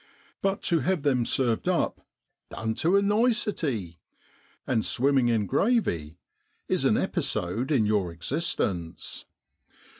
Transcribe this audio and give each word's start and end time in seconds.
But 0.41 0.63
to 0.63 0.79
have 0.79 1.03
them 1.03 1.25
served 1.27 1.67
up 1.69 2.01
< 2.27 2.49
dun 2.49 2.73
tu 2.73 2.95
a 2.97 3.03
nicety,' 3.03 3.99
and 4.65 4.83
swimming 4.83 5.27
in 5.27 5.45
gravy, 5.45 6.17
is 6.67 6.85
an 6.85 6.97
episode 6.97 7.71
in 7.71 7.85
your 7.85 8.11
existence. 8.11 9.25